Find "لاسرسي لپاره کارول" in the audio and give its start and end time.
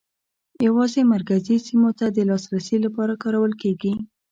2.29-3.53